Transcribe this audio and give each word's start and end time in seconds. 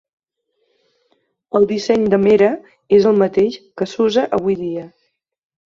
El 1.59 1.67
disseny 1.73 2.07
de 2.15 2.21
Mera 2.25 2.49
és 3.01 3.07
el 3.13 3.23
mateix 3.27 3.61
que 3.79 3.93
s'usa 3.95 4.29
avui 4.41 4.63
dia. 4.65 4.93